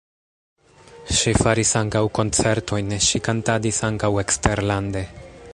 Ŝi 1.17 1.33
faris 1.41 1.73
ankaŭ 1.81 2.03
koncertojn, 2.21 2.91
ŝi 3.09 3.23
kantadis 3.29 3.85
ankaŭ 3.91 4.13
eksterlande. 4.27 5.09